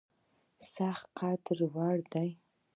[0.71, 2.29] سختۍ د قدر وړ دي.